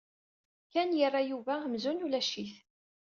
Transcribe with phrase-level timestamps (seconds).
[0.71, 2.53] Ken yerra Yuba amzun ulac-it.